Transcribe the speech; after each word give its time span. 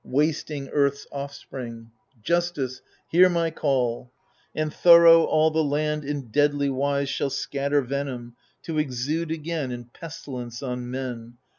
Wasting 0.03 0.67
Earth's 0.69 1.05
offspring,— 1.11 1.91
^Justice, 2.23 2.81
hear 3.11 3.29
my 3.29 3.51
call 3.51 4.11
I— 4.57 4.61
And 4.61 4.73
thorough 4.73 5.25
all 5.25 5.51
the 5.51 5.63
land 5.63 6.03
in 6.05 6.31
deadly 6.31 6.69
wise 6.71 7.07
Shall 7.07 7.29
scatter 7.29 7.81
venom, 7.83 8.35
to 8.63 8.79
exude 8.79 9.29
again 9.29 9.71
In 9.71 9.85
pestilence 9.85 10.63
on 10.63 10.89
men. 10.89 11.37